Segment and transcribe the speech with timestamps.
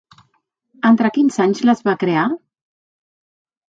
[0.89, 2.27] Entre quins anys les va crear?